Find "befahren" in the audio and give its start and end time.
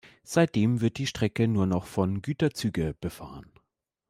3.01-3.51